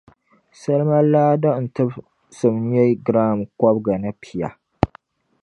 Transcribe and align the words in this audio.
salima 0.59 0.99
laa 1.13 1.33
din 1.41 1.65
tibisim 1.75 2.55
nyɛ 2.71 2.83
giram 3.05 3.37
kɔbiga 3.59 3.93
ni 4.03 4.11
pia. 4.21 4.49